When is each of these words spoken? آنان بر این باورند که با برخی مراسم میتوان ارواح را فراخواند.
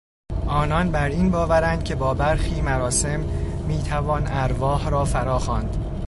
آنان 0.47 0.91
بر 0.91 1.09
این 1.09 1.31
باورند 1.31 1.83
که 1.83 1.95
با 1.95 2.13
برخی 2.13 2.61
مراسم 2.61 3.19
میتوان 3.67 4.27
ارواح 4.27 4.89
را 4.89 5.05
فراخواند. 5.05 5.85